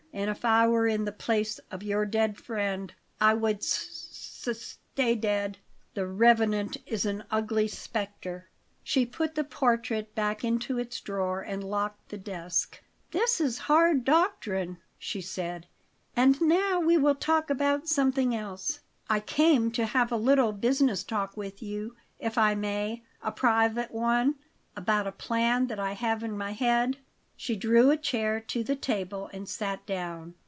[0.13, 4.77] And if I were in the place of your dead friend, I would s s
[4.91, 5.59] stay dead.
[5.93, 8.49] The REVENANT is an ugly spectre."
[8.83, 12.81] She put the portrait back into its drawer and locked the desk.
[13.11, 15.67] "That is hard doctrine," she said.
[16.13, 21.05] "And now we will talk about something else." "I came to have a little business
[21.05, 24.35] talk with you, if I may a private one,
[24.75, 26.97] about a plan that I have in my head."
[27.37, 30.35] She drew a chair to the table and sat down.